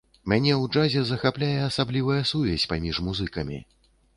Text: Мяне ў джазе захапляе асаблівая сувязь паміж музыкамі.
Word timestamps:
Мяне 0.31 0.53
ў 0.53 0.63
джазе 0.71 1.03
захапляе 1.09 1.59
асаблівая 1.67 2.17
сувязь 2.33 2.67
паміж 2.73 3.03
музыкамі. 3.11 3.63